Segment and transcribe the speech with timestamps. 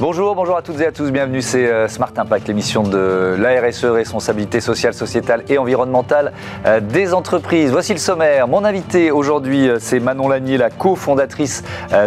[0.00, 3.60] Bonjour, bonjour à toutes et à tous, bienvenue, c'est euh, Smart Impact, l'émission de la
[3.60, 6.32] RSE, responsabilité sociale, sociétale et environnementale
[6.64, 7.70] euh, des entreprises.
[7.70, 8.48] Voici le sommaire.
[8.48, 11.64] Mon invité aujourd'hui, euh, c'est Manon Lanier, la cofondatrice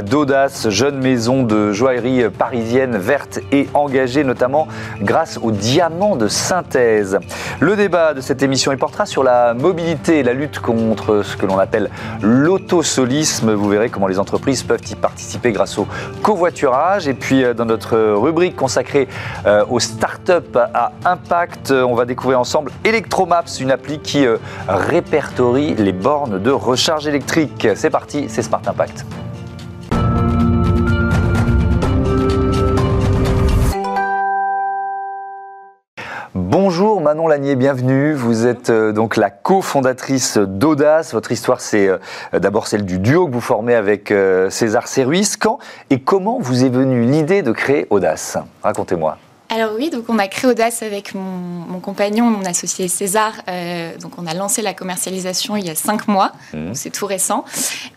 [0.09, 4.67] d'Audace, jeune maison de joaillerie parisienne verte et engagée, notamment
[5.01, 7.19] grâce au diamant de synthèse.
[7.59, 11.45] Le débat de cette émission, il portera sur la mobilité la lutte contre ce que
[11.45, 11.91] l'on appelle
[12.23, 13.53] l'autosolisme.
[13.53, 15.85] Vous verrez comment les entreprises peuvent y participer grâce au
[16.23, 17.07] covoiturage.
[17.07, 19.07] Et puis, dans notre rubrique consacrée
[19.45, 21.71] euh, aux startups à impact.
[21.71, 24.37] On va découvrir ensemble Electromaps, une appli qui euh,
[24.67, 27.67] répertorie les bornes de recharge électrique.
[27.75, 29.05] C'est parti, c'est Smart Impact.
[36.53, 38.13] Bonjour Manon Lanier, bienvenue.
[38.13, 41.11] Vous êtes euh, donc la cofondatrice d'Audace.
[41.11, 41.97] Votre histoire, c'est euh,
[42.31, 45.27] d'abord celle du duo que vous formez avec euh, César Serruis.
[45.39, 45.57] Quand
[45.89, 48.37] et comment vous est venue l'idée de créer Audace?
[48.61, 49.17] Racontez-moi.
[49.55, 53.33] Alors oui, donc on a créé Audace avec mon, compagnon, mon associé César.
[53.47, 56.73] Euh, donc on a lancé la commercialisation il y a cinq mois, mmh.
[56.73, 57.45] c'est tout récent.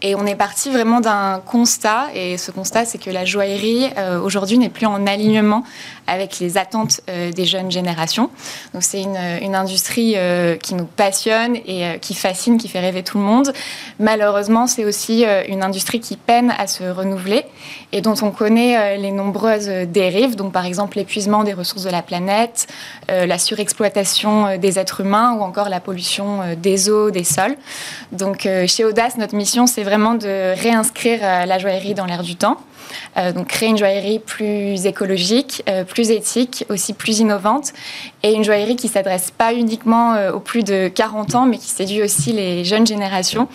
[0.03, 4.21] Et on est parti vraiment d'un constat, et ce constat c'est que la joaillerie euh,
[4.21, 5.65] aujourd'hui n'est plus en alignement
[6.07, 8.29] avec les attentes euh, des jeunes générations.
[8.75, 10.15] Donc c'est une, une, industrie
[10.63, 13.55] qui nous passionne et qui fascine, qui fait rêver tout le monde.
[13.99, 17.45] Malheureusement, c'est aussi une industrie qui peine à se renouveler
[17.93, 20.37] et dont on connaît les nombreuses dérives.
[20.37, 22.67] Donc par exemple l'épuisement des ressources de la planète,
[23.11, 27.25] euh, la surexploitation euh, des êtres humains ou encore la pollution euh, des eaux, des
[27.25, 27.57] sols.
[28.13, 32.59] Donc chez Audace, notre mission, c'est vraiment de réinscrire la joaillerie dans l'air du temps.
[33.17, 37.73] Euh, donc créer une joaillerie plus écologique, euh, plus éthique, aussi plus innovante,
[38.23, 41.69] et une joaillerie qui s'adresse pas uniquement euh, aux plus de 40 ans, mais qui
[41.69, 43.49] séduit aussi les jeunes générations.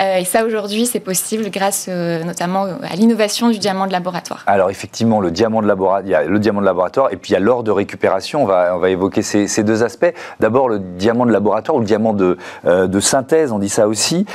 [0.00, 4.42] et ça, aujourd'hui, c'est possible grâce notamment à l'innovation du diamant de laboratoire.
[4.46, 7.30] Alors effectivement, le diamant de laboratoire, il y a le diamant de laboratoire, et puis
[7.30, 8.42] il y a l'or de récupération.
[8.42, 10.12] On va, on va évoquer ces, deux aspects.
[10.40, 14.26] D'abord, le diamant de laboratoire ou le diamant de, de synthèse, on dit ça aussi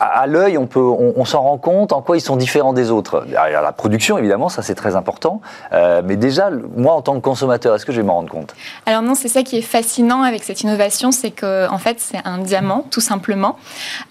[0.00, 3.24] à l'œil, on, peut, on, s'en rend compte en quoi ils sont différents des autres.
[3.28, 5.40] Derrière la production, évidemment, ça c'est très important.
[5.72, 8.54] Euh, mais déjà, moi en tant que consommateur, est-ce que je vais m'en rendre compte?
[8.86, 12.18] Alors non, c'est ça qui est fascinant avec cette innovation, c'est qu'en en fait c'est
[12.24, 13.56] un diamant, tout simplement.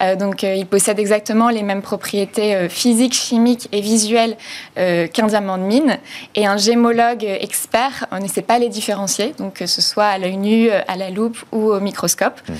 [0.01, 4.38] Euh, donc euh, il possède exactement les mêmes propriétés physiques, chimiques et visuelles
[4.75, 5.97] qu'un diamant de mine.
[6.35, 10.38] Et un gémologue expert ne sait pas les différencier, donc que ce soit à l'œil
[10.38, 12.39] nu, à la loupe ou au microscope.
[12.47, 12.55] Mhm.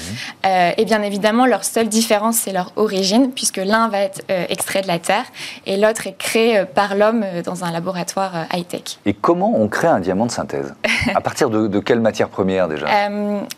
[0.78, 4.82] et bien évidemment, leur seule différence, c'est leur origine, puisque l'un va être euh, extrait
[4.82, 5.26] de la Terre
[5.68, 8.98] et l'autre est créé euh, par l'homme euh, dans un laboratoire high-tech.
[9.06, 10.74] Et comment on crée un diamant de synthèse?
[11.14, 12.88] À partir de, quelle matière première déjà?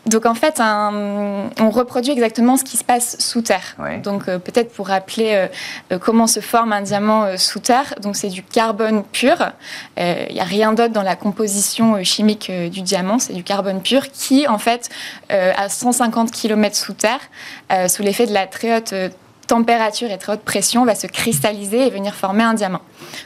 [0.06, 3.76] Donc en fait, on reproduit exactement ce qui se passe sous Terre.
[4.02, 5.48] Donc peut-être pour rappeler
[6.00, 9.36] comment se forme un diamant sous Terre, donc c'est du carbone pur.
[9.96, 14.10] Il n'y a rien d'autre dans la composition chimique du diamant, c'est du carbone pur
[14.10, 14.88] qui en fait
[15.28, 17.20] à 150 km sous Terre,
[17.88, 19.08] sous l'effet de la très haute euh,
[19.46, 22.82] température et très haute pression va se cristalliser et venir former un diamant.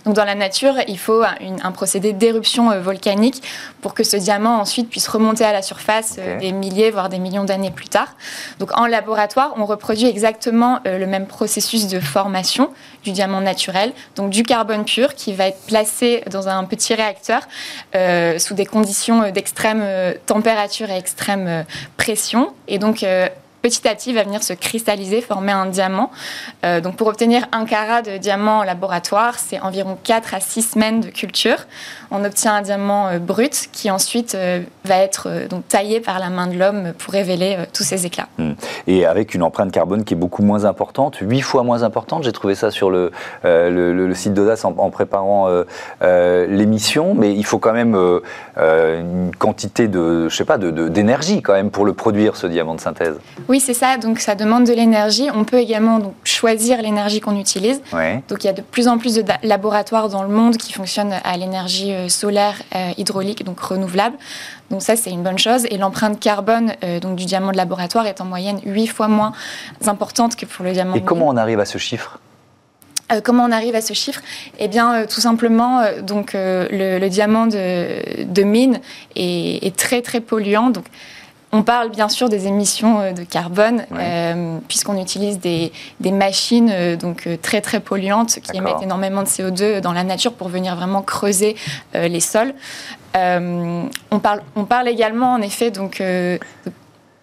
[0.07, 3.43] Donc dans la nature, il faut un, procédé d'éruption euh, volcanique
[3.83, 7.19] pour que ce diamant ensuite puisse remonter à la surface euh, des milliers, voire des
[7.19, 8.17] millions d'années plus tard.
[8.59, 12.71] Donc en laboratoire, on reproduit exactement le même processus de formation
[13.03, 17.43] du diamant naturel, donc du carbone pur qui va être placé dans un petit réacteur
[18.39, 19.85] sous des conditions d'extrême
[20.25, 21.65] température et extrême
[21.99, 22.55] pression.
[22.67, 23.05] Et donc
[23.65, 26.11] petit à petit va venir se cristalliser, former un diamant.
[26.67, 30.73] Euh, donc pour obtenir un carat de diamant en laboratoire, c'est environ 4 à 6
[30.73, 31.65] semaines de culture.
[32.17, 36.31] On obtient un diamant euh, brut qui ensuite euh, va être donc taillé par la
[36.31, 38.29] main de l'homme pour révéler tous ses éclats.
[38.39, 38.53] Hmm.
[38.87, 42.23] Et avec une empreinte carbone qui est beaucoup moins importante, 8 fois moins importante.
[42.23, 43.11] J'ai trouvé ça sur le,
[43.43, 45.49] le, site d'Audace en, préparant
[46.03, 47.97] l'émission, mais il faut quand même
[48.57, 52.81] une quantité de, je sais pas, d'énergie quand même pour le produire ce diamant de
[52.81, 53.17] synthèse.
[53.49, 53.97] Oui, c'est ça.
[53.97, 55.29] Donc, ça demande de l'énergie.
[55.35, 57.81] On peut également donc, choisir l'énergie qu'on utilise.
[58.29, 61.15] Donc, il y a de plus en plus de laboratoires dans le monde qui fonctionnent
[61.25, 64.17] à l'énergie euh, solaire, euh, hydraulique, donc renouvelable.
[64.71, 65.67] Donc, ça, c'est une bonne chose.
[65.71, 69.33] Et l'empreinte carbone euh, donc, du diamant de laboratoire est en moyenne 8 fois moins
[69.87, 70.95] importante que pour le diamant.
[70.95, 72.19] Et comment on arrive à ce chiffre
[73.23, 74.23] comment on arrive à ce chiffre
[74.59, 78.81] Eh bien, tout simplement, donc le, diamant de, mine
[79.15, 80.71] est, est, très très polluant.
[80.71, 80.87] Donc,
[81.55, 85.71] on parle bien sûr des émissions euh, de carbone, euh, puisqu'on utilise des,
[86.01, 90.49] machines euh, donc, très très polluantes qui émettent énormément de CO2 dans la nature pour
[90.49, 91.55] venir vraiment creuser
[91.95, 92.55] les sols.
[93.15, 96.39] on, parle, on parle également en effet donc, de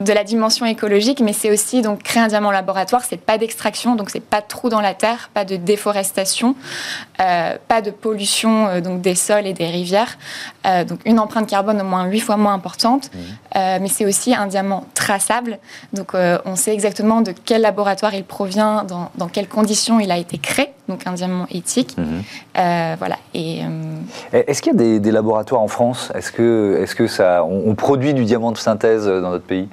[0.09, 4.09] la dimension écologique, mais c'est aussi donc créer un diamant laboratoire, c'est pas d'extraction, donc
[4.09, 6.56] c'est pas de trou dans la terre, pas de déforestation,
[7.19, 10.18] euh, pas de pollution euh, donc des sols et des rivières,
[10.65, 13.59] euh, donc une empreinte carbone au moins huit fois moins importante, mmh.
[13.81, 15.59] mais c'est aussi un diamant traçable,
[15.94, 16.13] donc
[16.45, 20.38] on sait exactement de quel laboratoire il provient, dans, dans, quelles conditions il a été
[20.38, 22.95] créé, donc un diamant éthique, mmh.
[22.98, 23.18] voilà.
[23.33, 23.62] Et
[24.33, 26.12] est-ce qu'il y a des, des, laboratoires en France?
[26.15, 29.68] Est-ce que, est-ce que ça, on produit du diamant de synthèse dans notre pays?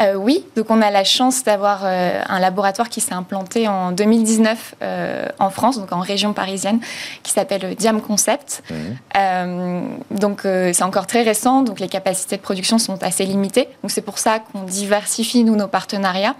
[0.00, 3.92] Euh, oui, donc on a la chance d'avoir euh, un laboratoire qui s'est implanté en
[3.92, 6.80] 2019 euh, en France, donc en région parisienne,
[7.22, 8.62] qui s'appelle Diam Concept.
[8.70, 9.98] Mhm.
[10.10, 13.68] donc c'est encore très récent, donc les capacités de production sont assez limitées.
[13.82, 16.34] Donc c'est pour ça qu'on diversifie nous nos partenariats.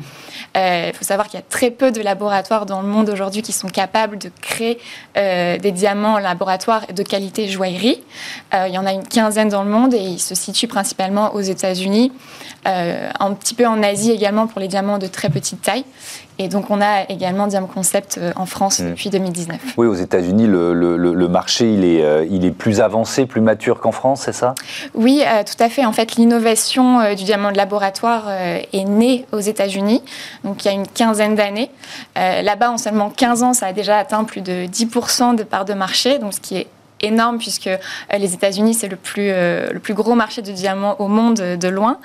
[0.54, 3.52] Il faut savoir qu'il y a très peu de laboratoires dans le monde aujourd'hui qui
[3.52, 4.78] sont capables de créer
[5.14, 8.02] des diamants en laboratoire de qualité joaillerie.
[8.52, 11.40] il y en a une quinzaine dans le monde et ils se situent principalement aux
[11.40, 12.12] États-Unis,
[13.20, 15.84] un petit peu en Asie également pour les diamants de très petite taille.
[16.40, 18.90] Et donc, on a également Diam Concept euh, en France mm.
[18.90, 19.58] depuis 2019.
[19.76, 23.90] Oui, aux États-Unis, le, marché, il est, euh, il est plus avancé, plus mature qu'en
[23.90, 24.54] France, c'est ça?
[24.94, 25.84] Oui, euh, tout à fait.
[25.84, 30.02] En fait, l'innovation du diamant de laboratoire est née aux États-Unis,
[30.44, 31.70] donc il y a une quinzaine d'années.
[32.16, 35.74] Là-bas, en seulement 15 ans, ça a déjà atteint plus de 10% de part de
[35.74, 36.66] marché, donc ce qui est
[37.00, 37.78] énorme puisque euh,
[38.18, 41.68] les États-Unis, c'est le, plus, euh, le plus gros marché de diamants au monde de
[41.68, 41.98] loin.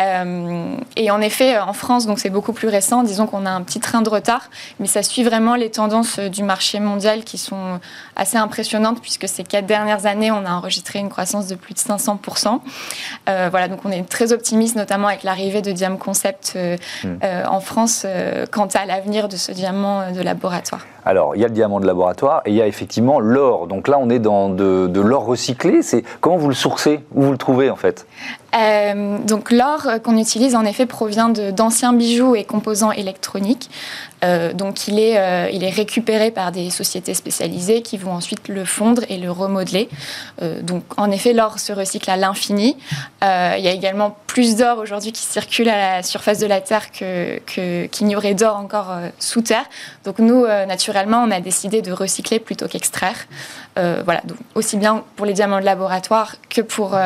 [0.00, 3.02] Euh, et en effet, en France, donc c'est beaucoup plus récent.
[3.02, 6.42] Disons qu'on a un petit train de retard, mais ça suit vraiment les tendances du
[6.42, 7.80] marché mondial qui sont
[8.14, 11.78] assez impressionnantes puisque ces quatre dernières années, on a enregistré une croissance de plus de
[11.78, 12.60] 500%.
[13.26, 16.58] voilà, donc on est très optimiste, notamment avec l'arrivée de Diam Concept
[17.04, 17.18] hmm.
[17.48, 18.06] en France
[18.50, 20.82] quant à l'avenir de ce diamant de laboratoire.
[21.06, 23.68] Alors, il y a le diamant de laboratoire et il y a effectivement l'or.
[23.68, 25.82] Donc là, on est dans de, l'or recyclé.
[25.82, 26.98] C'est comment vous le sourcez?
[27.14, 28.08] Où vous le trouvez en fait?
[28.54, 33.70] Euh, donc l'or qu'on utilise en effet provient d'anciens bijoux et composants électroniques.
[34.24, 38.48] Euh, donc il est, euh, il est récupéré par des sociétés spécialisées qui vont ensuite
[38.48, 39.88] le fondre et le remodeler.
[40.62, 42.76] donc en effet l'or se recycle à l'infini.
[43.22, 46.90] il y a également plus d'or aujourd'hui qui circule à la surface de la Terre
[46.90, 49.64] qu'il que, n'y aurait d'or encore sous terre.
[50.04, 53.16] Donc nous, naturellement, on a décidé de recycler plutôt qu'extraire.
[53.76, 56.96] Voilà, donc aussi bien pour les diamants de laboratoire que pour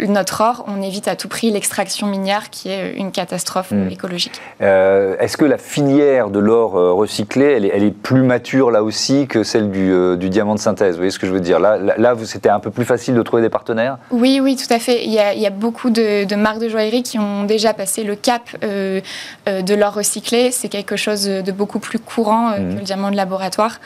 [0.00, 3.88] notre or, on évite à tout prix l'extraction minière qui est une catastrophe hmm.
[3.90, 4.40] écologique.
[4.60, 9.26] Euh, est-ce que la filière de l'or euh, recyclé, elle est, plus mature là aussi
[9.26, 10.92] que celle euh, du, diamant de synthèse?
[10.92, 11.58] Vous voyez ce que je veux dire?
[11.58, 13.98] Là, là, c'était un peu plus facile de trouver des partenaires?
[14.10, 15.04] Oui, oui, tout à fait.
[15.04, 19.74] Il y a, beaucoup de, marques de joaillerie qui ont déjà passé le cap de
[19.74, 20.50] l'or recyclé.
[20.50, 22.74] C'est quelque chose de beaucoup plus courant hmm.
[22.74, 23.80] que le diamant de laboratoire,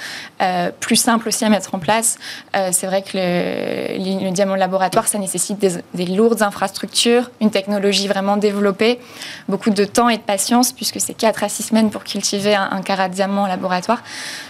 [0.81, 2.19] plus simple aussi à mettre en place.
[2.71, 8.09] C'est vrai que le, diamant de laboratoire, ça nécessite des, des lourdes infrastructures une technologie
[8.09, 8.99] vraiment développée,
[9.49, 12.81] beaucoup de temps et de patience, puisque c'est 4 à 6 semaines pour cultiver un,
[12.83, 14.03] carat de diamant en laboratoire.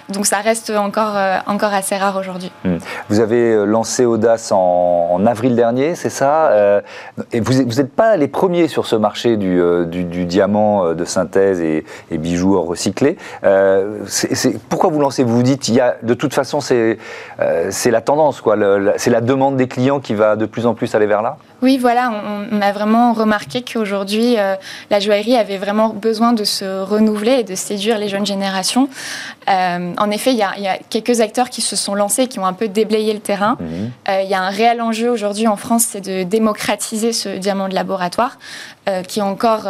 [0.09, 2.51] Donc ça reste encore, euh, encore assez rare aujourd'hui.
[2.65, 2.79] Hmm.
[3.09, 6.81] Vous avez euh, lancé Audace en, avril dernier, c'est ça euh,
[7.33, 12.61] Et vous n'êtes pas les premiers sur ce marché du, diamant de synthèse et, bijoux
[12.61, 13.17] recyclés.
[14.69, 15.25] pourquoi vous lancez?
[15.25, 16.99] Vous vous dites, y a, de toute façon, c'est
[17.91, 18.43] la tendance,
[18.97, 21.79] c'est la demande des clients qui va de plus en plus aller vers là oui,
[21.79, 22.11] voilà,
[22.51, 24.57] on, a vraiment remarqué qu'aujourd'hui, euh,
[24.91, 28.89] la joaillerie avait vraiment besoin de se renouveler et de séduire les jeunes générations.
[29.49, 32.53] Euh, en effet, il y, a, quelques acteurs qui se sont lancés, qui ont un
[32.53, 33.57] peu déblayé le terrain.
[33.61, 33.91] Mhm.
[34.09, 37.69] Euh, il y a un réel enjeu aujourd'hui en France, c'est de démocratiser ce diamant
[37.69, 38.39] de laboratoire,
[39.07, 39.69] qui est encore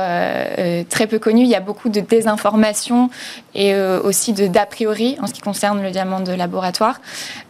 [0.88, 1.42] très peu connu.
[1.42, 3.10] Il y a beaucoup de désinformation
[3.54, 6.98] et aussi de d'a priori en ce qui concerne le diamant de laboratoire,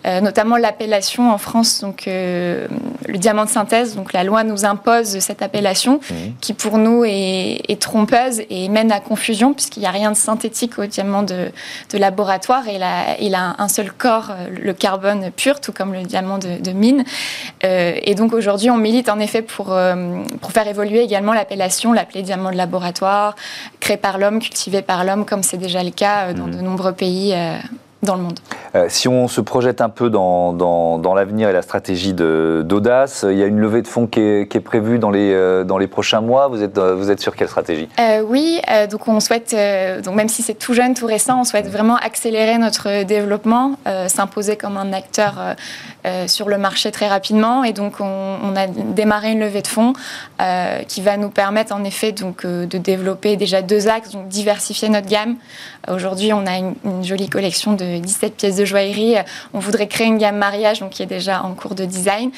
[0.05, 2.69] notamment l'appellation en France, donc le
[3.15, 6.15] diamant de synthèse, donc la loi nous impose cette appellation mmh.
[6.41, 10.79] qui pour nous est, trompeuse et mène à confusion puisqu'il n'y a rien de synthétique
[10.79, 11.51] au diamant de,
[11.93, 12.79] laboratoire et
[13.21, 17.05] il a un seul corps, euh, le carbone pur, tout comme le diamant de, mine.
[17.65, 21.93] Euh, et donc aujourd'hui, on milite en effet pour, euh, pour faire évoluer également l'appellation,
[21.93, 23.37] l'appeler diamant de laboratoire,
[23.81, 26.57] créé par l'homme, cultivé par l'homme, comme c'est déjà le cas dans mmh.
[26.57, 27.35] de nombreux pays
[28.03, 28.39] dans le monde.
[28.75, 33.37] Euh, si on se projette un peu dans, dans, l'avenir et la stratégie d'Audace, il
[33.37, 35.79] y a une levée de fonds qui est, qui est prévue dans les, euh, dans
[35.79, 36.49] les prochains mois.
[36.49, 37.89] Vous êtes, vous êtes sur quelle stratégie?
[38.01, 39.55] Euh, Oui, donc on souhaite,
[40.05, 43.77] donc même si c'est tout jeune, tout récent, on souhaite vraiment accélérer notre développement,
[44.09, 45.35] s'imposer comme un acteur
[46.27, 47.65] sur le marché très rapidement.
[47.65, 49.93] Et donc on, on a démarré une levée de fonds
[50.89, 55.09] qui va nous permettre en effet donc, de développer déjà deux axes, donc diversifier notre
[55.09, 55.37] gamme.
[55.93, 59.17] Aujourd'hui, on a une, une jolie collection de 17 pièces de joaillerie,
[59.55, 62.31] on voudrait créer une gamme mariage, donc qui est déjà en cours de design.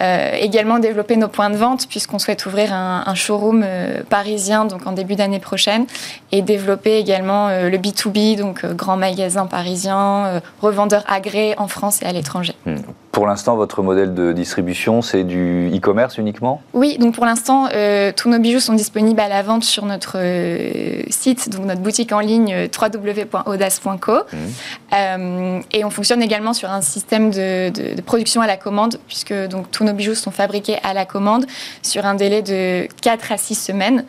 [0.00, 3.64] également développer nos points de vente, puisqu'on souhaite ouvrir un, un showroom
[4.08, 5.86] parisien donc en début d'année prochaine,
[6.30, 12.12] et développer également le B2B, donc grand magasin parisien, revendeur agréé en France et à
[12.12, 12.54] l'étranger.
[12.66, 12.76] Hmm.
[13.12, 16.62] Pour l'instant, votre modèle de distribution, c'est du e-commerce uniquement?
[16.72, 20.16] Oui, donc pour l'instant, euh, tous nos bijoux sont disponibles à la vente sur notre
[20.16, 24.12] euh, site, donc notre boutique en ligne euh, www.audace.co.
[24.12, 24.36] Mmh.
[25.72, 29.84] Et on fonctionne également sur un système de, production à la commande, puisque donc, tous
[29.84, 31.46] nos bijoux sont fabriqués à la commande
[31.82, 34.04] sur un délai de 4 à 6 semaines,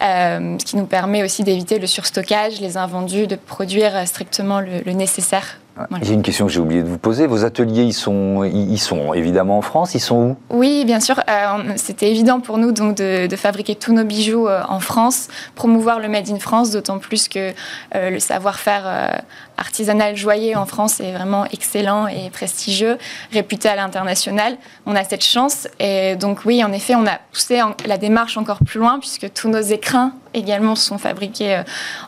[0.00, 5.58] ce qui nous permet aussi d'éviter le surstockage, les invendus, de produire strictement le nécessaire
[5.76, 7.26] a une question que j'ai oublié de vous poser.
[7.26, 9.94] Vos ateliers, ils sont, ils sont évidemment en France.
[9.94, 10.36] Ils sont où?
[10.50, 11.20] Oui, bien sûr.
[11.28, 15.98] Euh, c'était évident pour nous donc de, fabriquer tous nos bijoux euh, en France, promouvoir
[15.98, 17.52] le Made in France, d'autant plus que
[17.94, 19.22] euh, le savoir-faire
[19.62, 22.98] artisanal joaillier en France est vraiment excellent et prestigieux,
[23.32, 24.56] réputé à l'international.
[24.84, 25.68] On a cette chance.
[25.78, 29.48] Et donc oui, en effet, on a poussé la démarche encore plus loin puisque tous
[29.48, 31.62] nos écrins également sont fabriqués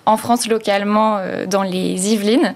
[0.07, 2.55] en France localement dans les Yvelines.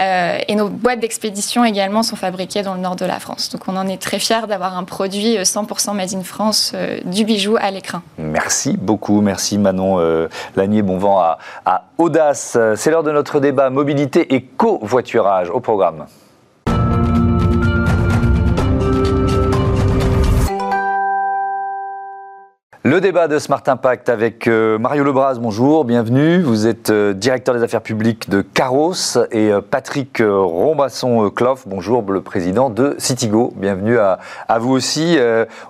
[0.00, 3.50] Euh, et nos boîtes d'expédition également sont fabriquées dans le nord de la France.
[3.50, 6.98] Donc on en est très fiers d'avoir un produit 100% euh, made in France euh,
[7.04, 8.02] du bijou à l'écrin.
[8.18, 9.98] Merci beaucoup, merci Manon
[10.56, 12.56] Lanier, bon vent à Audace.
[12.76, 16.06] C'est l'heure de notre débat mobilité et covoiturage au programme.
[22.82, 26.40] Le débat de Smart Impact avec euh, Mario Lebras, bonjour, bienvenue.
[26.40, 32.22] Vous êtes euh, directeur des affaires publiques de Caros et euh, Patrick Rombasson-Cloff, bonjour, le
[32.22, 33.52] président de Citigo.
[33.54, 34.18] Bienvenue à,
[34.58, 35.18] vous aussi.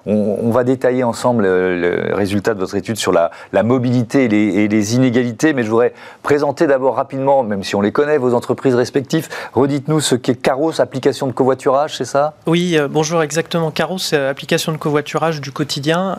[0.06, 3.32] On, va détailler ensemble le résultat de votre étude sur la,
[3.64, 8.18] mobilité et les, inégalités, mais je voudrais présenter d'abord rapidement, même si on les connaît,
[8.18, 9.28] vos entreprises respectives.
[9.52, 12.34] Redites-nous ce qu'est Caros, application de covoiturage, c'est ça?
[12.46, 13.72] Oui, bonjour, exactement.
[13.72, 16.16] Caros, application de covoiturage du quotidien.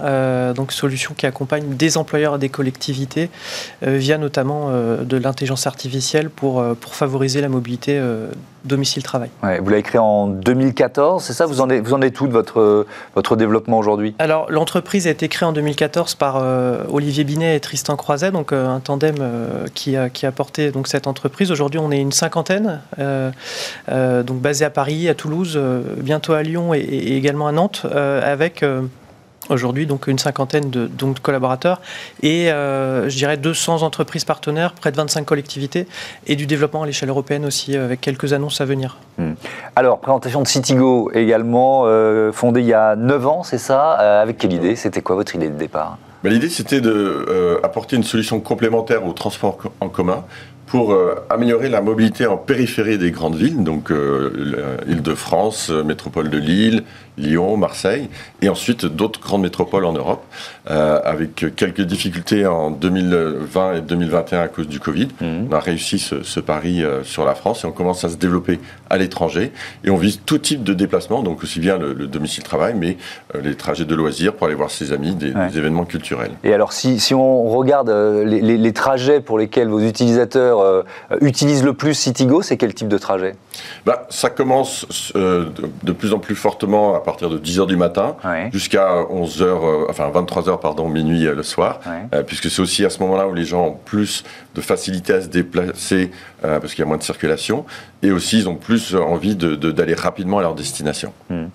[0.53, 3.29] donc solution qui accompagne des employeurs et des collectivités
[3.85, 8.01] euh, via notamment euh, de l'intelligence artificielle pour, euh, pour favoriser la mobilité
[8.65, 9.29] domicile-travail.
[9.41, 11.45] vous l'avez créé en 2014, c'est ça?
[11.45, 12.85] Vous en, êtes, vous en êtes où de votre,
[13.15, 14.13] votre développement aujourd'hui?
[14.19, 16.43] Alors l'entreprise a été créée en 2014 par
[16.89, 19.15] Olivier Binet et Tristan Croiset, donc un tandem
[19.73, 21.51] qui, a, qui a porté donc, cette entreprise.
[21.51, 22.81] Aujourd'hui on est une cinquantaine,
[23.87, 25.59] donc basée à Paris, à Toulouse,
[25.97, 28.63] bientôt à Lyon et, et également à Nantes, avec
[29.49, 31.81] aujourd'hui, donc une cinquantaine de, donc, collaborateurs
[32.21, 35.87] et euh, je dirais 200 entreprises partenaires, près de 25 collectivités
[36.27, 38.97] et du développement à l'échelle européenne aussi, euh, avec quelques annonces à venir.
[39.17, 39.33] Hmm.
[39.75, 43.91] Alors, présentation de Citigo également, euh, fondée il y a 9 ans, c'est ça?
[43.91, 44.75] Avec quelle idée?
[44.75, 45.97] C'était quoi votre idée de départ?
[46.23, 50.23] Ben, L'idée, c'était d'apporter une solution complémentaire au transport en commun
[50.71, 50.97] pour
[51.29, 53.91] améliorer la mobilité en périphérie des grandes villes, donc
[54.87, 56.83] Île-de-France, métropole de Lille,
[57.17, 58.09] Lyon, Marseille,
[58.41, 60.23] et ensuite d'autres grandes métropoles en Europe,
[60.69, 65.09] euh, avec quelques difficultés en 2020 et 2021 à cause du Covid.
[65.19, 65.47] Mhm.
[65.49, 68.59] On a réussi ce, pari euh, sur la France et on commence à se développer
[68.89, 69.51] à l'étranger.
[69.83, 72.97] Et on vise tout type de déplacement, donc aussi bien le, domicile-travail, mais
[73.35, 76.31] euh, les trajets de loisirs pour aller voir ses amis, des, événements culturels.
[76.43, 80.60] Et alors, si, si on regarde les, trajets pour lesquels vos utilisateurs
[81.21, 83.35] utilisent le plus Citigo, c'est quel type de trajet?
[83.85, 88.15] Bah, Ça commence de, plus en plus fortement à partir de 10h du matin
[88.51, 91.79] jusqu'à 11h, euh, enfin 23h, pardon, minuit euh, le soir,
[92.13, 94.23] euh, puisque c'est aussi à ce moment-là où les gens ont plus
[94.55, 97.65] de facilité à se déplacer parce qu'il y a moins de circulation
[98.03, 101.13] et aussi ils ont plus envie d'aller rapidement à leur destination.
[101.29, 101.45] Hmm.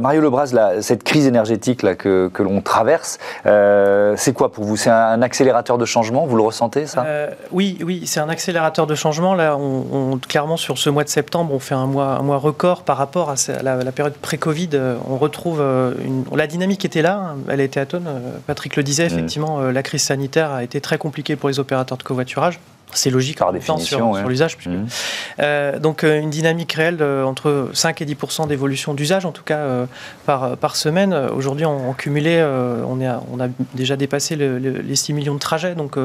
[0.00, 4.76] Mario Lebras, cette crise énergétique là, que, que l'on traverse, c'est quoi pour vous?
[4.76, 6.26] C'est un accélérateur de changement?
[6.26, 7.06] Vous le ressentez ça?
[7.52, 9.34] Oui, oui, c'est un accélérateur de changement.
[9.34, 12.82] Là, on, clairement sur ce mois de septembre, on fait un mois, un mois record
[12.82, 15.94] par rapport à la, la période pré-Covid euh, on retrouve euh,
[16.34, 18.06] la dynamique était là, hein, elle été atone.
[18.06, 19.06] Euh, Patrick le disait, mm.
[19.06, 22.58] effectivement, la crise sanitaire a été très compliquée pour les opérateurs de covoiturage.
[22.92, 24.56] C'est logique par définition sur, l'usage.
[24.66, 25.78] Mm.
[25.78, 29.86] donc une dynamique réelle entre 5 et 10% d'évolution d'usage, en tout cas
[30.26, 31.14] par, par semaine.
[31.14, 35.74] Aujourd'hui, en, cumulé, on, est on a déjà dépassé les 6 millions de trajets.
[35.74, 35.96] Donc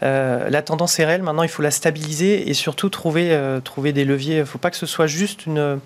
[0.00, 1.22] la tendance est réelle.
[1.22, 4.36] Maintenant, il faut la stabiliser et surtout trouver, trouver des leviers.
[4.36, 5.80] Il ne faut pas que ce soit juste une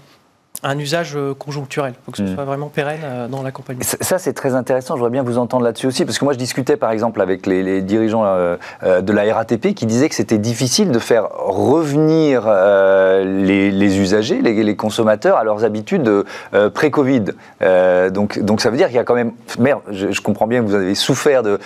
[0.63, 1.95] un usage euh, conjoncturel.
[1.97, 2.35] Il faut que ce mm.
[2.35, 3.85] soit vraiment pérenne euh, dans l'accompagnement.
[3.85, 4.95] Ça, c'est très intéressant.
[4.95, 7.47] Je voudrais bien vous entendre là-dessus aussi, parce que moi, je discutais par exemple avec
[7.47, 13.99] les, dirigeants euh, de la RATP qui disaient que c'était difficile de faire revenir les,
[13.99, 16.25] usagers, les, consommateurs à leurs habitudes
[16.75, 17.25] pré-Covid.
[18.11, 19.33] donc, donc, ça veut dire qu'il y a quand même.
[19.59, 21.59] Merde, je, comprends bien que vous avez souffert de,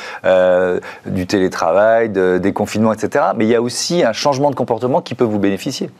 [1.06, 3.26] du télétravail, des confinements, etc.
[3.36, 5.90] Mais il y a aussi un changement de comportement qui peut vous bénéficier.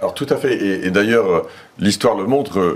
[0.00, 0.84] Alors tout à fait.
[0.84, 1.46] Et, d'ailleurs,
[1.78, 2.74] l'histoire le montre,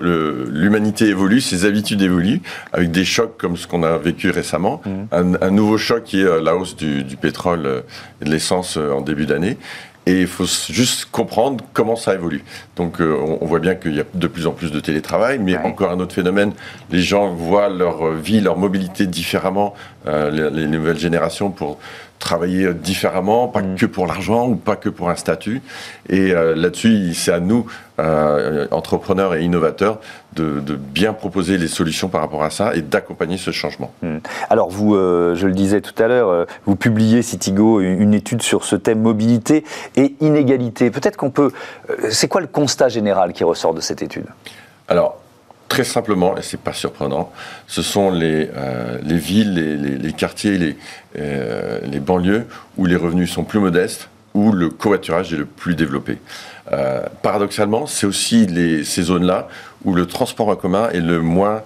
[0.50, 4.82] l'humanité évolue, ses habitudes évoluent, avec des chocs comme ce qu'on a vécu récemment.
[4.84, 5.36] Mmh.
[5.40, 7.84] Un, nouveau choc qui est la hausse du, du pétrole
[8.20, 9.56] et de l'essence en début d'année.
[10.06, 12.44] Et il faut juste comprendre comment ça évolue.
[12.76, 15.56] Donc euh, on, voit bien qu'il y a de plus en plus de télétravail, mais
[15.56, 16.52] encore un autre phénomène,
[16.90, 19.72] les gens voient leur vie, leur mobilité différemment,
[20.06, 21.78] euh, les, nouvelles générations pour
[22.18, 23.76] travailler différemment, pas mm.
[23.76, 25.62] que pour l'argent ou pas que pour un statut.
[26.08, 27.66] Et euh, là-dessus, c'est à nous,
[27.98, 30.00] euh, entrepreneurs et innovateurs,
[30.34, 33.92] de, bien proposer les solutions par rapport à ça et d'accompagner ce changement.
[34.02, 34.16] Mm.
[34.50, 38.64] Alors vous, euh, je le disais tout à l'heure, vous publiez Citigo une étude sur
[38.64, 39.64] ce thème mobilité
[39.96, 40.90] et inégalité.
[40.90, 41.52] Peut-être qu'on peut.
[42.10, 44.26] c'est quoi le constat général qui ressort de cette étude?
[44.88, 45.23] Alors,
[45.74, 47.32] très simplement, et c'est pas surprenant,
[47.66, 50.76] ce sont les, euh, les villes, les, quartiers, les,
[51.18, 55.74] euh, les banlieues où les revenus sont plus modestes, où le covoiturage est le plus
[55.74, 56.18] développé.
[56.70, 58.46] Euh, paradoxalement, c'est aussi
[58.84, 59.48] ces zones-là
[59.84, 61.62] où le transport en commun est le moins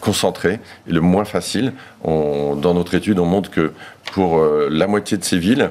[0.00, 1.72] concentré et le moins facile.
[2.04, 3.72] Dans notre étude, on montre que
[4.12, 5.70] pour la moitié de ces villes,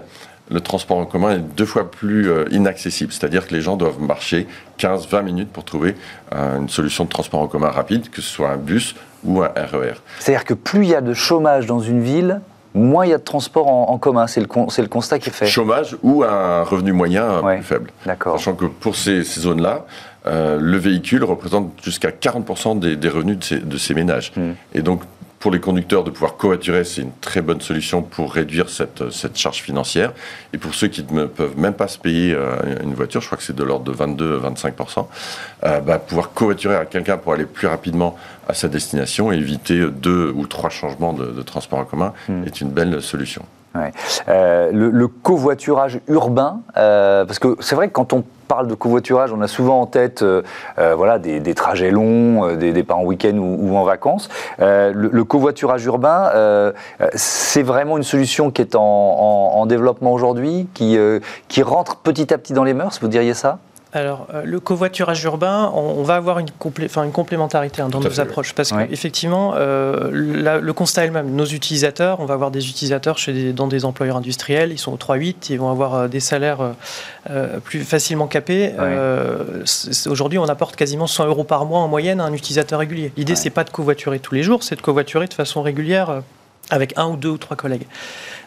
[0.49, 3.11] le transport en commun est deux fois plus euh, inaccessible.
[3.11, 4.47] C'est-à-dire que les gens doivent marcher
[4.79, 5.95] 15-20 minutes pour trouver
[6.33, 9.47] euh, une solution de transport en commun rapide, que ce soit un bus ou un
[9.55, 9.89] RER.
[9.89, 12.41] E C'est-à-dire que plus il y a de chômage dans une ville,
[12.75, 14.27] moins il y a de transport en, commun.
[14.27, 15.47] C'est le, le, constat qui est fait.
[15.47, 17.89] Chômage ou un revenu moyen plus faible.
[18.05, 18.37] D'accord.
[18.37, 19.85] Sachant que pour ces, zones-là,
[20.27, 24.31] euh, le véhicule représente jusqu'à 40% des, revenus de ces, ménages.
[24.35, 24.51] Hmm.
[24.73, 25.01] Et donc,
[25.45, 29.37] pour les conducteurs de pouvoir covoiturer, c'est une très bonne solution pour réduire cette, cette,
[29.37, 30.11] charge financière.
[30.53, 33.37] Et pour ceux qui ne peuvent même pas se payer euh, une voiture, je crois
[33.37, 35.05] que c'est de l'ordre de 22-25%,
[35.65, 38.17] euh, bah, pouvoir covoiturer à quelqu'un pour aller plus rapidement
[38.49, 42.45] à sa destination et éviter deux ou trois changements de, transport en commun hmm.
[42.47, 43.45] est une belle solution.
[44.27, 49.31] Euh, le, covoiturage urbain, euh, parce que c'est vrai que quand on parle de covoiturage,
[49.33, 50.41] on a souvent en tête euh,
[50.77, 54.29] voilà, des, trajets longs, des départs en week-end ou, en vacances.
[54.59, 56.73] Le, covoiturage urbain,
[57.13, 60.97] c'est vraiment une solution qui est en, développement aujourd'hui, qui,
[61.47, 63.59] qui rentre petit à petit dans les mœurs, vous diriez ça?
[63.95, 68.53] Alors, euh, le covoiturage urbain, on, va avoir une, une complémentarité hein, dans nos approches.
[68.53, 71.31] Parce qu'effectivement, euh, le constat est le même.
[71.33, 74.97] Nos utilisateurs, on va avoir des utilisateurs chez dans des employeurs industriels, ils sont au
[74.97, 76.59] 3-8, ils vont avoir euh, des salaires
[77.63, 78.73] plus facilement capés.
[80.07, 83.13] Aujourd'hui, on apporte quasiment 100 euros par mois en moyenne à un utilisateur régulier.
[83.15, 86.21] L'idée, c'est pas de covoiturer tous les jours, c'est de covoiturer de façon régulière
[86.69, 87.85] avec un ou deux ou trois collègues.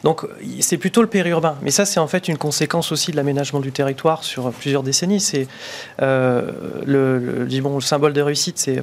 [0.05, 0.27] Donc
[0.61, 1.57] c'est plutôt le périurbain.
[1.63, 5.21] Mais ça, c'est en fait une conséquence aussi de l'aménagement du territoire sur plusieurs décennies.
[5.21, 5.49] C'est
[6.03, 6.51] euh,
[6.87, 8.83] le, bon, le symbole de réussite, c'est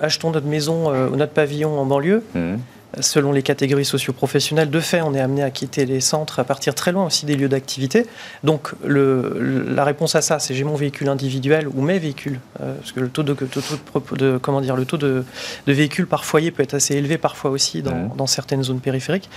[0.00, 2.22] achetons notre maison euh, ou notre pavillon en banlieue.
[2.34, 2.56] Mmh
[3.00, 4.70] selon les catégories socioprofessionnelles.
[4.70, 7.36] De fait, on est amené à quitter les centres, à partir très loin aussi des
[7.36, 8.06] lieux d'activité.
[8.44, 12.74] Donc, le, la réponse à ça, c'est j'ai mon véhicule individuel ou mes véhicules, euh,
[12.74, 13.34] parce que le taux de,
[14.16, 15.24] de, comment dire, le taux de,
[15.66, 19.30] de, véhicules par foyer peut être assez élevé parfois aussi dans, dans, certaines zones périphériques.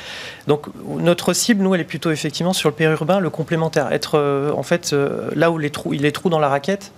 [0.48, 0.68] Donc,
[1.00, 4.64] notre cible, nous, elle est plutôt effectivement sur le périurbain, le complémentaire, être euh, en
[4.64, 6.92] fait euh, là où les trous, il est trous dans la raquette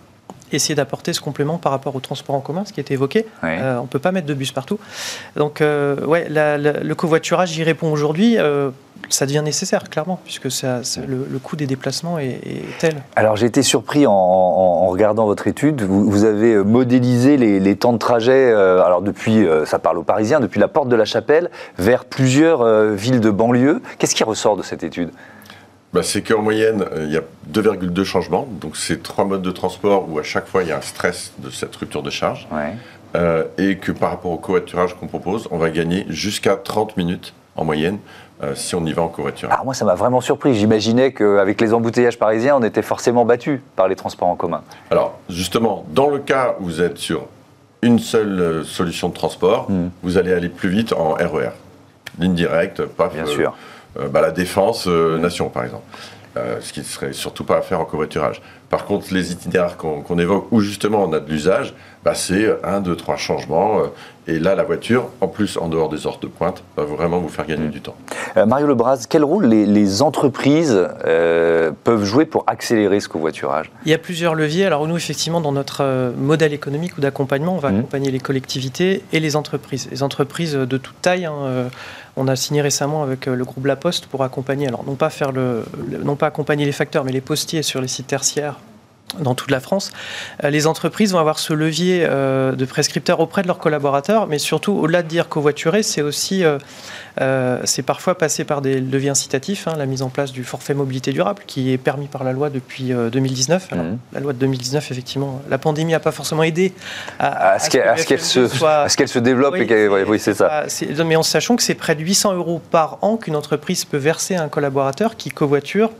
[0.51, 3.25] essayer d'apporter ce complément par rapport au transport en commun, ce qui a été évoqué.
[3.43, 4.79] Euh, on ne peut pas mettre de bus partout.
[5.35, 8.37] Donc, euh, ouais, le covoiturage y répond aujourd'hui.
[8.37, 8.69] Euh,
[9.09, 12.41] ça devient nécessaire, clairement, puisque ça, le, coût des déplacements est,
[12.79, 12.95] tel.
[13.15, 15.81] Alors j'ai été surpris en, regardant votre étude.
[15.83, 20.67] Vous, avez modélisé les, temps de trajet, alors depuis, ça parle aux Parisiens, depuis la
[20.67, 23.81] porte de la Chapelle vers plusieurs villes de banlieue.
[23.99, 25.11] Qu'est-ce qui ressort de cette étude?
[25.93, 28.47] Bah, c'est qu'en moyenne, euh, il y a 2,2 changements.
[28.49, 31.33] Donc, c'est trois modes de transport où à chaque fois, il y a un stress
[31.39, 32.47] de cette rupture de charge.
[33.15, 37.33] Euh, et que par rapport au covoiturage qu'on propose, on va gagner jusqu'à 30 minutes
[37.55, 37.99] en moyenne
[38.43, 39.53] euh, si on y va en covoiturage.
[39.53, 40.53] Alors moi, ça m'a vraiment surpris.
[40.53, 44.61] J'imaginais qu'avec les embouteillages parisiens, on était forcément battu par les transports en commun.
[44.91, 47.27] Alors, justement, dans le cas où vous êtes sur
[47.81, 49.89] une seule solution de transport, hmm.
[50.03, 51.51] vous allez aller plus vite en RER.
[52.19, 53.07] Ligne directe, pas...
[53.07, 53.55] Bien sûr.
[53.99, 55.83] Euh, bah, la défense euh, nation, par exemple.
[56.35, 58.41] Euh, ce qui ne serait surtout pas à faire en covoiturage.
[58.69, 62.79] Par contre, les itinéraires qu'on évoque, où justement on a de l'usage, bah, c'est un,
[62.79, 63.81] deux, trois changements.
[64.27, 67.29] Et là, la voiture, en plus, en dehors des heures de pointe, va vraiment vous
[67.29, 67.71] faire gagner mmh.
[67.71, 67.95] du temps.
[68.45, 70.87] Mario Lebras, quel rôle les, entreprises
[71.83, 73.71] peuvent jouer pour accélérer ce covoiturage?
[73.85, 74.65] Il y a plusieurs leviers.
[74.65, 77.77] Alors nous, effectivement, dans notre modèle économique ou d'accompagnement, on va mmh.
[77.77, 79.87] accompagner les collectivités et les entreprises.
[79.91, 81.25] Les entreprises de toute taille.
[81.25, 81.69] Hein,
[82.17, 85.09] on a signé récemment avec euh, le groupe La Poste pour accompagner, alors non pas,
[85.09, 85.63] faire le,
[86.03, 88.59] non pas accompagner les facteurs, mais les postiers sur les sites tertiaires
[89.19, 89.91] dans toute la France,
[90.43, 94.37] euh, les entreprises vont avoir ce levier euh, de prescripteurs auprès de leurs collaborateurs, mais
[94.37, 99.67] surtout, au-delà de dire covoiturer, c'est aussi, euh, c'est parfois passé par des leviers incitatifs,
[99.67, 102.49] hein, la mise en place du forfait mobilité durable, qui est permis par la loi
[102.49, 103.71] depuis 2019.
[103.71, 103.97] Mmh.
[104.13, 106.73] La loi de 2019, effectivement, la pandémie n'a pas forcément aidé
[107.19, 109.55] à, ce qu'elle se, se, développe.
[109.57, 109.67] Oui,
[110.07, 110.65] oui c'est ça.
[111.05, 114.35] Mais en sachant que c'est près de 800 euros par an qu'une entreprise peut verser
[114.35, 115.91] à un collaborateur qui covoiture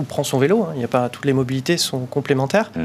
[0.00, 0.62] ou prend son vélo.
[0.62, 0.72] Hein.
[0.74, 2.70] Il y a pas toutes les mobilités sont complémentaires.
[2.74, 2.80] Mmh.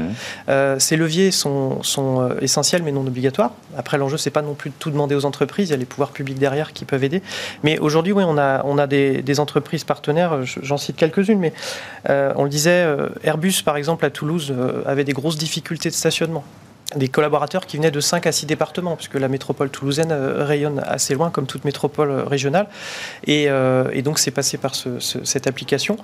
[0.48, 3.52] Euh, ces leviers sont, sont euh, essentiels mais non obligatoires.
[3.76, 5.68] Après, l'enjeu c'est pas non plus de tout demander aux entreprises.
[5.68, 7.22] Il y a les pouvoirs publics derrière qui peuvent aider.
[7.62, 10.40] Mais aujourd'hui, oui, on a on a des, des entreprises partenaires.
[10.44, 11.52] J'en cite quelques-unes, mais
[12.10, 12.86] euh, on le disait,
[13.24, 16.44] Airbus par exemple à Toulouse avait des grosses difficultés de stationnement
[16.94, 21.14] des collaborateurs qui venaient de 5 à 6 départements, puisque la métropole toulousaine rayonne assez
[21.14, 22.68] loin, comme toute métropole régionale.
[23.26, 23.48] Et,
[23.92, 25.96] et donc, c'est passé par ce, cette application.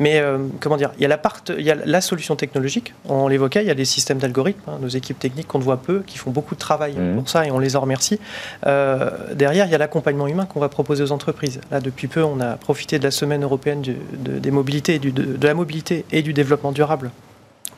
[0.00, 2.94] Mais euh, comment dire, il y, a la part, il y a la solution technologique,
[3.06, 6.02] on l'évoquait, il y a des systèmes d'algorithmes, hein, nos équipes techniques qu'on voit peu,
[6.06, 7.16] qui font beaucoup de travail mmh.
[7.16, 8.18] pour ça et on les en remercie.
[8.66, 11.60] Euh, derrière, il y a l'accompagnement humain qu'on va proposer aux entreprises.
[11.70, 13.82] Là, depuis peu, on a profité de la semaine européenne
[14.12, 17.10] des mobilités, du, de la mobilité et du développement durable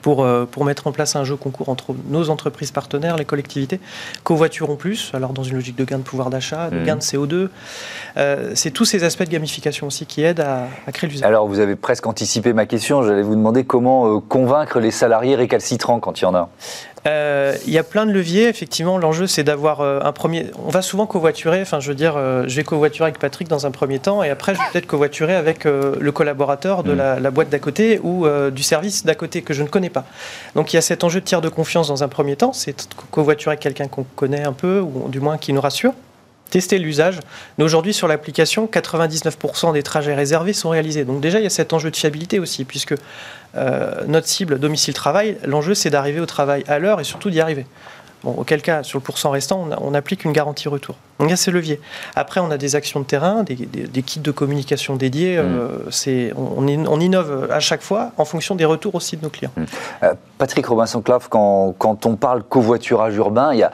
[0.03, 3.81] pour, euh, pour mettre en place un jeu concours entre nos entreprises partenaires, les collectivités,
[4.25, 6.85] covoiturons plus, alors dans une logique de gain de pouvoir d'achat, de mmh.
[6.85, 7.49] gain de CO2.
[8.17, 11.27] Euh, c'est tous ces aspects de gamification aussi qui aident à, créer l'usage.
[11.27, 15.37] Alors vous avez presque anticipé ma question, j'allais vous demander comment euh, convaincre les salariés
[15.37, 16.51] récalcitrants quand il y en a.
[17.07, 18.49] Euh, il y a plein de leviers.
[18.49, 20.47] Effectivement, l'enjeu, c'est d'avoir euh, un premier.
[20.65, 21.61] On va souvent covoiturer.
[21.63, 24.31] Enfin, je veux dire, euh, je vais covoiturer avec Patrick dans un premier temps, et
[24.31, 27.19] après, je vais peut-être covoiturer avec le collaborateur de mm.
[27.21, 30.05] la, boîte d'à côté ou du service d'à côté que je ne connais pas.
[30.55, 32.53] Donc, il y a cet enjeu de tiers de confiance dans un premier temps.
[32.53, 35.95] C'est covoiturer avec quelqu'un qu'on connaît un peu, ou du moins qui nous rassure
[36.53, 37.19] tester l'usage.
[37.57, 41.05] Mais aujourd'hui, sur l'application, 99% des trajets réservés sont réalisés.
[41.05, 42.95] Donc déjà, il y a cet enjeu de fiabilité aussi, puisque
[43.57, 47.65] euh, notre cible domicile-travail, l'enjeu, c'est d'arriver au travail à l'heure et surtout d'y arriver.
[48.23, 50.95] Bon, auquel cas, sur le pourcent restant, on, applique une garantie retour.
[51.19, 51.81] Donc il y a ces leviers.
[52.15, 53.57] Après, on a des actions de terrain, des,
[54.03, 55.39] kits de communication dédiés.
[55.39, 56.35] Euh, mmh.
[56.37, 59.51] on, on, innove à chaque fois en fonction des retours aussi de nos clients.
[59.57, 59.65] Mmh.
[60.05, 63.73] Euh, Patrick Robinson-Clave, quand, quand, on parle covoiturage urbain, il y a,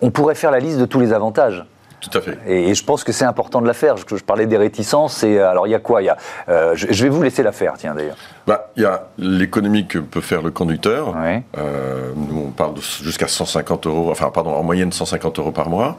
[0.00, 1.64] on pourrait faire la liste de tous les avantages.
[2.00, 2.38] Tout à fait.
[2.46, 3.96] Et, je pense que c'est important de la faire.
[3.96, 5.22] Je, je parlais des réticences.
[5.22, 6.02] Et, euh, alors, il y a quoi?
[6.02, 6.16] Il y a,
[6.48, 8.16] euh, je, vais vous laisser la faire, tiens, d'ailleurs.
[8.46, 11.14] Bah, il y a l'économie que peut faire le conducteur.
[11.58, 15.96] Euh, nous, on parle jusqu'à 150 euros, enfin, pardon, en moyenne 150 euros par mois.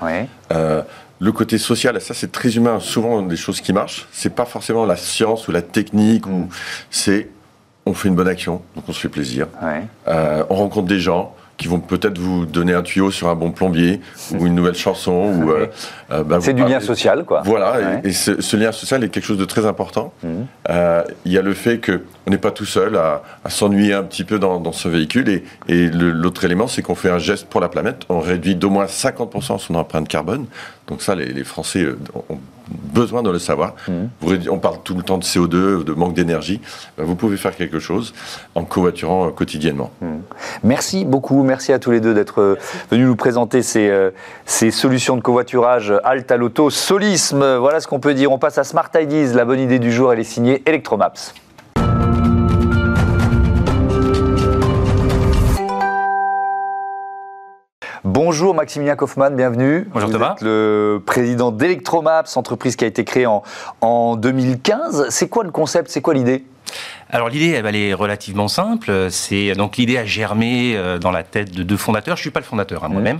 [1.19, 2.79] le côté social, ça c'est très humain.
[2.79, 6.49] Souvent, des choses qui marchent, c'est pas forcément la science ou la technique, ou
[6.89, 7.29] c'est
[7.85, 9.47] on fait une bonne action, donc on se fait plaisir.
[10.07, 14.01] on rencontre des gens qui vont peut-être vous donner un tuyau sur un bon plombier
[14.33, 15.11] ou une nouvelle chanson.
[15.11, 15.67] ou euh,
[16.11, 17.43] euh, bah, C'est du lien social, quoi.
[17.45, 20.11] Voilà, et, ce, lien social est quelque chose de très important.
[20.23, 20.27] Mmh.
[20.71, 24.23] Euh, il y a le fait qu'on n'est pas tout seul à, s'ennuyer un petit
[24.23, 25.29] peu dans, ce véhicule.
[25.29, 28.05] Et, et l'autre élément, c'est qu'on fait un geste pour la planète.
[28.09, 30.47] On réduit d'au moins 50% son empreinte carbone.
[30.91, 31.87] Donc ça, les, les Français
[32.29, 32.37] ont
[32.93, 33.75] besoin de le savoir.
[33.87, 34.49] Mmh.
[34.49, 36.61] On parle tout le temps de CO2, de manque d'énergie.
[36.97, 38.13] Ben, vous pouvez faire quelque chose
[38.55, 39.91] en covoiturant euh, quotidiennement.
[40.01, 40.07] Mmh.
[40.63, 41.43] Merci beaucoup.
[41.43, 42.59] Merci à tous les deux d'être euh,
[42.91, 44.11] venus nous présenter ces, euh,
[44.45, 47.55] ces, solutions de covoiturage Alta Loto Solisme.
[47.55, 48.31] Voilà ce qu'on peut dire.
[48.31, 49.33] On passe à Smart Ideas.
[49.33, 51.33] La bonne idée du jour, elle est signée Electromaps.
[58.03, 59.87] Bonjour Maximilien Kaufmann, bienvenue.
[59.93, 60.33] Bonjour Vous Thomas.
[60.33, 63.43] Êtes le président d'Electromaps, entreprise qui a été créée en,
[63.81, 65.09] en 2015.
[65.09, 65.91] C'est quoi le concept?
[65.91, 66.43] C'est quoi l'idée?
[67.11, 69.09] Alors l'idée, elle, est relativement simple.
[69.11, 72.15] C'est donc l'idée a germé euh, dans la tête de deux fondateurs.
[72.15, 72.93] Je suis pas le fondateur, hein, mmh.
[72.93, 73.19] moi-même.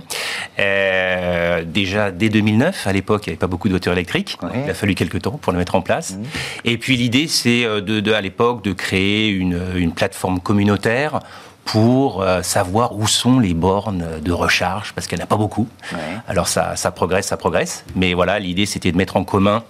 [0.58, 4.36] Euh, déjà dès 2009, à l'époque, il n'y avait pas beaucoup de voitures électriques.
[4.64, 6.14] Il a fallu quelques temps pour le mettre en place.
[6.14, 6.22] Mmh.
[6.64, 11.20] Et puis l'idée, c'est euh, de, à l'époque de créer une, une plateforme communautaire
[11.64, 15.36] pour euh, savoir où sont les bornes de recharge, parce qu'il n'y en a pas
[15.36, 15.68] beaucoup.
[16.28, 17.84] Alors ça, ça progresse, ça progresse.
[17.94, 19.62] Mais voilà, l'idée c'était de mettre en commun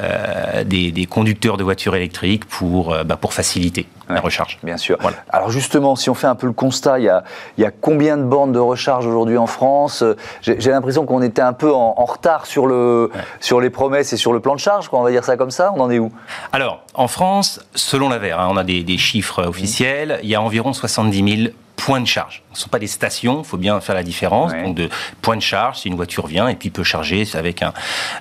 [0.00, 4.58] euh, des, des, conducteurs de voitures électriques pour, euh, bah, pour faciliter la recharge.
[4.62, 4.96] Bien sûr.
[5.30, 7.24] Alors justement, si on fait un peu le constat, il y a,
[7.56, 10.04] il y a combien de bornes de recharge aujourd'hui en France?
[10.42, 14.32] J'ai l'impression qu'on était un peu en, retard sur, le, sur les promesses et sur
[14.32, 15.72] le plan de charge, quoi, on va dire ça comme ça.
[15.76, 16.12] On en est où?
[16.52, 20.34] Alors, en France, selon la VER, hein, on a des, des chiffres officiels, il y
[20.34, 22.42] a environ 70 000 points de charge.
[22.52, 24.52] Ce ne sont pas des stations, il faut bien faire la différence.
[24.52, 24.88] Donc de
[25.22, 27.72] point de charge, si une voiture vient et puis peut charger avec un,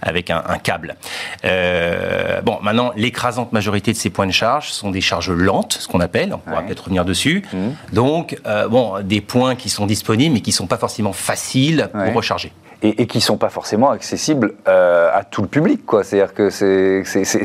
[0.03, 0.95] avec un, câble.
[1.43, 5.87] Euh, bon, maintenant, l'écrasante majorité de ces points de charge sont des charges lentes, ce
[5.87, 7.43] qu'on appelle, on pourra peut-être revenir dessus.
[7.51, 7.69] Mmh.
[7.93, 11.89] Donc, euh, bon, des points qui sont disponibles mais qui ne sont pas forcément faciles
[11.91, 12.51] pour recharger.
[12.81, 15.81] Et, qui ne sont pas forcément accessibles euh, à tout le public.
[16.03, 17.03] C'est-à-dire que c'est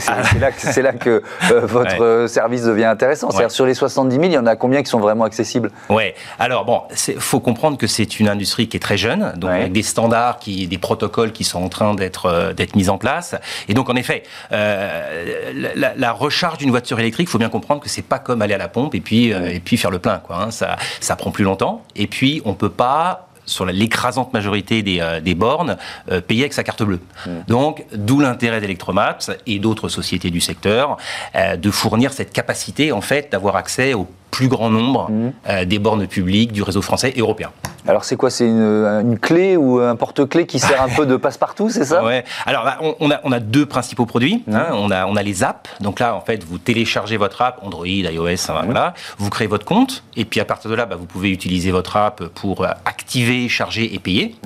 [0.08, 0.22] ah.
[0.38, 0.50] là,
[0.82, 3.30] là, que euh, votre service devient intéressant.
[3.30, 5.70] C'est-à-dire sur les 70 000, il y en a combien qui sont vraiment accessibles?
[5.88, 9.50] Oui, alors bon, il faut comprendre que c'est une industrie qui est très jeune, donc
[9.50, 13.34] avec des standards, qui, des protocoles qui sont en train d'être euh, mis en place.
[13.68, 17.88] Et donc en effet, la, la, recharge d'une voiture électrique, il faut bien comprendre que
[17.88, 20.18] c'est pas comme aller à la pompe et puis, et puis faire le plein.
[20.18, 20.50] Quoi, hein.
[20.50, 21.82] ça, ça prend plus longtemps.
[21.96, 25.76] Et puis on peut pas sur l'écrasante majorité des, euh, bornes,
[26.10, 27.00] euh, payer avec sa carte bleue.
[27.26, 27.30] Mm.
[27.48, 30.96] Donc, d'où l'intérêt d'Electromaps et d'autres sociétés du secteur
[31.34, 35.64] euh, de fournir cette capacité, en fait, d'avoir accès au plus grand nombre mmh.
[35.66, 37.50] des bornes publiques du réseau français et européen.
[37.86, 41.70] Alors c'est quoi C'est une, clé ou un porte-clé qui sert un peu de passe-partout,
[41.70, 42.24] c'est ça Ouais.
[42.46, 44.44] Alors bah, on, a, on, a, deux principaux produits.
[44.50, 44.66] Hein.
[44.70, 44.74] Mmh.
[44.74, 45.70] On, a, on a les apps.
[45.80, 48.64] Donc là, en fait, vous téléchargez votre app, Android, iOS, hein, mmh.
[48.64, 48.94] voilà.
[49.18, 50.02] Vous créez votre compte.
[50.16, 53.94] Et puis à partir de là, bah, vous pouvez utiliser votre app pour activer, charger
[53.94, 54.36] et payer.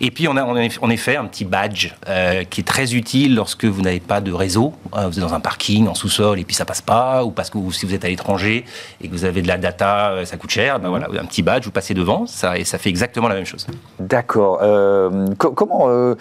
[0.00, 3.64] Et puis on a en effet un petit badge euh, qui est très utile lorsque
[3.64, 4.74] vous n'avez pas de réseau.
[4.94, 7.24] Euh, vous êtes dans un parking, en sous-sol, et puis ça passe pas.
[7.24, 8.64] Ou parce que si vous êtes à l'étranger
[9.00, 10.78] et que vous avez de la data, euh, ça coûte cher.
[10.78, 13.44] Ben voilà, un petit badge, vous passez devant, ça, et ça fait exactement la même
[13.44, 13.66] chose.
[13.98, 14.60] D'accord.
[14.62, 16.14] Euh, comment, euh,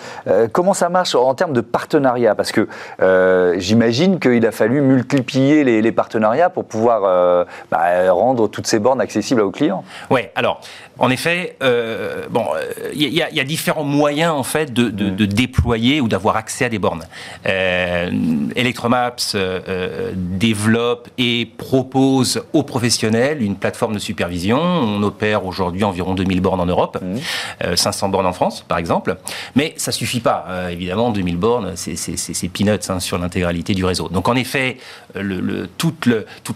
[0.52, 2.36] comment ça marche en termes de partenariat?
[2.36, 2.68] Parce que
[3.60, 9.42] j'imagine qu'il a fallu multiplier les, partenariats pour pouvoir bah, rendre toutes ces bornes accessibles
[9.42, 9.84] aux clients.
[10.10, 10.60] Oui, alors,
[11.00, 11.58] en effet,
[12.30, 12.46] bon,
[12.94, 15.16] il y, y, a différents moyens en fait de, de, mm.
[15.16, 17.04] de déployer ou d'avoir accès à des bornes.
[17.46, 19.38] Electromaps
[20.16, 24.60] développe et propose aux professionnels, une plateforme de supervision.
[24.60, 26.98] On opère aujourd'hui environ 2000 bornes en Europe,
[27.76, 28.10] 500 mmh.
[28.10, 29.18] euh, bornes en France, par exemple.
[29.56, 34.10] Mais ça suffit pas, euh, évidemment, 2000 bornes, c'est peanuts hein, sur l'intégralité du réseau.
[34.10, 34.78] Donc en effet,
[35.16, 35.94] le, tout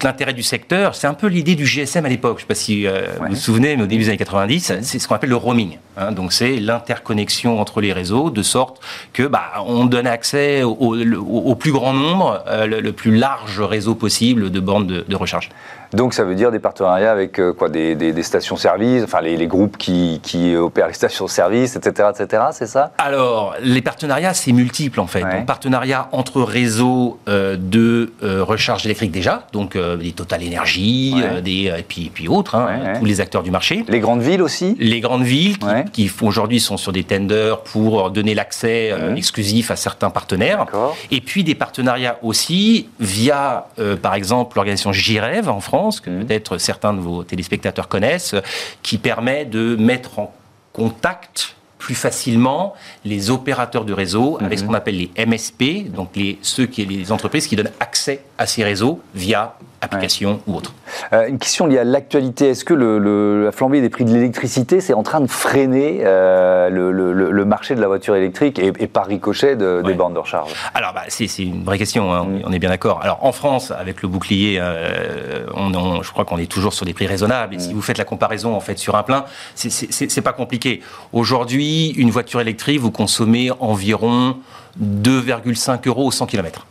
[0.03, 2.39] l'intérêt du secteur, c'est un peu l'idée du GSM à l'époque.
[2.39, 4.73] Je ne sais pas si euh, vous vous souvenez, mais au début des années 90,
[4.81, 5.77] c'est ce qu'on appelle le roaming.
[5.97, 6.13] Hein.
[6.13, 8.79] donc c'est l'interconnexion entre les réseaux, de sorte
[9.11, 14.59] que bah, on donne accès au, plus grand nombre, le, plus large réseau possible de
[14.59, 15.49] bornes de recharge.
[15.93, 20.55] Donc ça veut dire des partenariats avec euh, quoi, des, stations-service, enfin les, groupes qui,
[20.55, 22.43] opèrent les stations-service, etc., etc.
[22.51, 22.91] C'est ça?
[22.97, 25.23] Alors les partenariats c'est multiple en fait.
[25.23, 25.43] Ouais.
[25.45, 31.83] partenariat entre réseaux euh, de euh, recharge électrique déjà, donc des Total Énergie, des et
[31.83, 33.85] puis, puis autres, hein, tous les acteurs du marché.
[33.87, 34.75] Les grandes villes aussi?
[34.79, 35.57] Les grandes villes
[35.91, 40.65] qui, aujourd'hui sont sur des tenders pour donner l'accès exclusif à certains partenaires.
[41.11, 43.67] Et puis des partenariats aussi via
[44.01, 48.35] par exemple l'organisation Girev en France que peut-être certains de vos téléspectateurs connaissent,
[48.83, 50.33] qui permet de mettre en
[50.73, 54.67] contact plus facilement les opérateurs de réseau avec ce mmh.
[54.67, 58.63] qu'on appelle les MSP, donc les, ceux qui, les entreprises qui donnent accès à ces
[58.63, 60.73] réseaux via application ou autre.
[61.13, 62.49] Euh, une question liée à l'actualité.
[62.49, 66.69] Est-ce que le, la flambée des prix de l'électricité, c'est en train de freiner euh,
[66.69, 70.51] le, marché de la voiture électrique et, par ricochet des bornes de recharge?
[70.73, 72.99] Alors, bah, c'est une vraie question, hein, on est bien d'accord.
[73.01, 76.93] Alors, en France, avec le bouclier, euh, on, je crois qu'on est toujours sur des
[76.93, 77.55] prix raisonnables.
[77.55, 77.75] Et si mm.
[77.75, 80.81] vous faites la comparaison en fait, sur un plein, c'est pas compliqué.
[81.13, 84.37] Aujourd'hui, une voiture électrique, vous consommez environ
[84.81, 86.65] 2,5 euros au 100 km.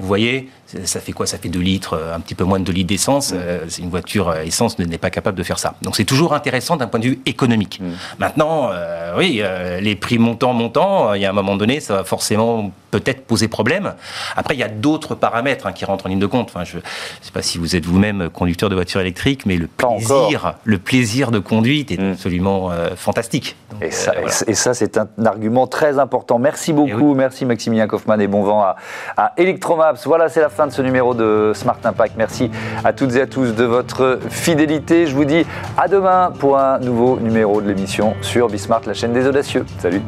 [0.00, 0.48] Vous voyez,
[0.84, 1.26] ça fait quoi?
[1.26, 3.32] Ça fait 2 litres, euh, un petit peu moins de 2 litres d'essence.
[3.34, 5.74] Euh, une voiture euh, essence n'est pas capable de faire ça.
[5.82, 7.80] Donc c'est toujours intéressant d'un point de vue économique.
[8.18, 8.70] Maintenant,
[9.16, 9.42] oui,
[9.80, 13.48] les prix montants, montants, il y a un moment donné, ça va forcément peut-être poser
[13.48, 13.94] problème.
[14.36, 16.50] Après, il y a d'autres paramètres hein, qui rentrent en ligne de compte.
[16.50, 16.82] Enfin, je ne
[17.20, 21.30] sais pas si vous êtes vous-même conducteur de voiture électrique, mais le plaisir, le plaisir
[21.30, 22.12] de conduite est mm.
[22.12, 23.56] absolument fantastique.
[23.80, 26.38] et, ça, c'est un argument très important.
[26.38, 28.76] Merci beaucoup, merci Maximilien Kaufmann et bon vent à,
[29.16, 30.06] à Electromaps.
[30.06, 32.14] Voilà, c'est la fin de ce numéro de Smart Impact.
[32.16, 32.50] Merci
[32.82, 35.06] à toutes et à tous de votre fidélité.
[35.06, 35.44] Je vous dis
[35.76, 39.66] à demain pour un nouveau numéro de l'émission sur Bismart, la chaîne des audacieux.
[39.78, 40.00] Salut